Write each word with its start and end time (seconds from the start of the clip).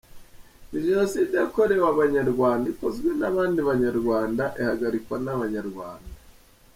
Ni 0.69 0.79
Jenoside 0.87 1.33
yakorewe 1.41 1.85
Abanyarwanda 1.93 2.65
ikozwe 2.73 3.09
n’abandi 3.19 3.59
banyarwanda 3.69 4.43
ihagarikwa 4.59 5.15
n’Abanyarwanda. 5.25 6.13